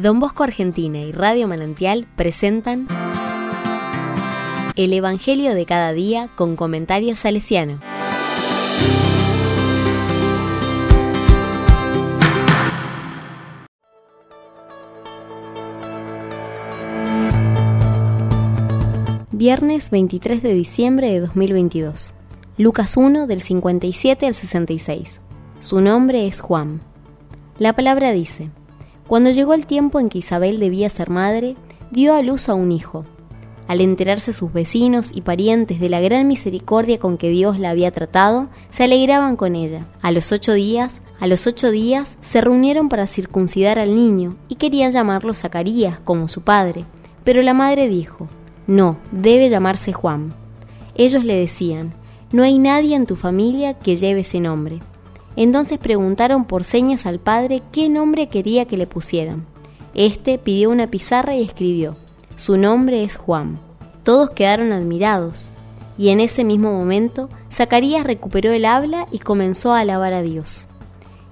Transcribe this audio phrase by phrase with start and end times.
[0.00, 2.88] Don Bosco Argentina y Radio Manantial presentan
[4.74, 7.80] El Evangelio de cada día con comentarios salesiano.
[19.32, 22.14] Viernes 23 de diciembre de 2022.
[22.56, 25.20] Lucas 1 del 57 al 66.
[25.58, 26.80] Su nombre es Juan.
[27.58, 28.48] La palabra dice,
[29.10, 31.56] Cuando llegó el tiempo en que Isabel debía ser madre,
[31.90, 33.04] dio a luz a un hijo.
[33.66, 37.90] Al enterarse sus vecinos y parientes de la gran misericordia con que Dios la había
[37.90, 39.84] tratado, se alegraban con ella.
[40.00, 44.54] A los ocho días, a los ocho días, se reunieron para circuncidar al niño y
[44.54, 46.84] querían llamarlo Zacarías, como su padre.
[47.24, 48.28] Pero la madre dijo,
[48.68, 50.32] No, debe llamarse Juan.
[50.94, 51.94] Ellos le decían,
[52.30, 54.78] no hay nadie en tu familia que lleve ese nombre.
[55.36, 59.46] Entonces preguntaron por señas al padre qué nombre quería que le pusieran.
[59.94, 61.96] Este pidió una pizarra y escribió,
[62.36, 63.58] su nombre es Juan.
[64.02, 65.50] Todos quedaron admirados,
[65.98, 70.66] y en ese mismo momento Zacarías recuperó el habla y comenzó a alabar a Dios.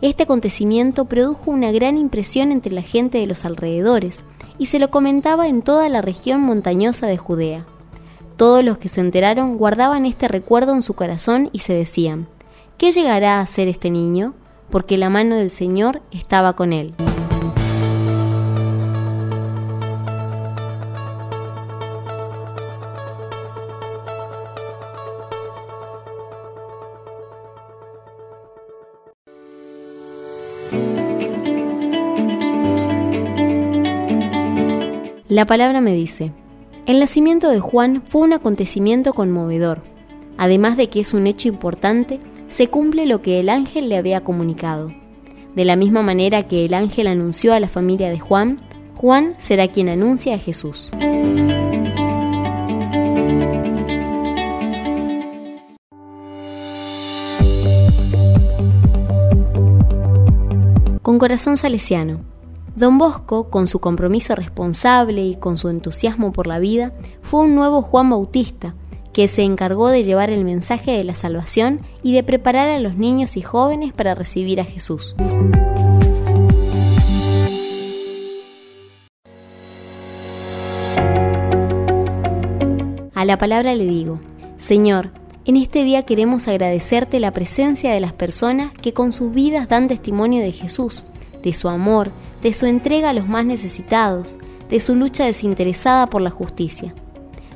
[0.00, 4.20] Este acontecimiento produjo una gran impresión entre la gente de los alrededores,
[4.58, 7.64] y se lo comentaba en toda la región montañosa de Judea.
[8.36, 12.26] Todos los que se enteraron guardaban este recuerdo en su corazón y se decían,
[12.82, 14.34] ¿qué llegará a ser este niño?
[14.68, 16.94] Porque la mano del Señor estaba con él.
[35.28, 36.32] La palabra me dice,
[36.86, 39.82] el nacimiento de Juan fue un acontecimiento conmovedor.
[40.36, 42.18] Además de que es un hecho importante,
[42.52, 44.92] se cumple lo que el ángel le había comunicado.
[45.56, 48.58] De la misma manera que el ángel anunció a la familia de Juan,
[48.94, 50.90] Juan será quien anuncia a Jesús.
[61.00, 62.20] Con corazón salesiano.
[62.76, 67.54] Don Bosco, con su compromiso responsable y con su entusiasmo por la vida, fue un
[67.54, 68.74] nuevo Juan Bautista,
[69.12, 72.96] que se encargó de llevar el mensaje de la salvación y de preparar a los
[72.96, 75.14] niños y jóvenes para recibir a Jesús.
[83.14, 84.18] A la palabra le digo,
[84.56, 85.10] Señor,
[85.44, 89.88] en este día queremos agradecerte la presencia de las personas que con sus vidas dan
[89.88, 91.04] testimonio de Jesús
[91.42, 92.10] de su amor,
[92.42, 94.38] de su entrega a los más necesitados,
[94.70, 96.94] de su lucha desinteresada por la justicia.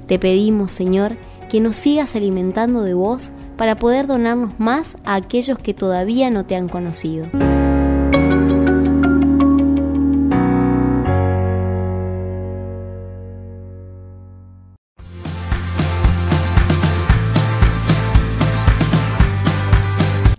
[0.07, 1.17] Te pedimos, Señor,
[1.49, 6.45] que nos sigas alimentando de vos para poder donarnos más a aquellos que todavía no
[6.45, 7.27] te han conocido.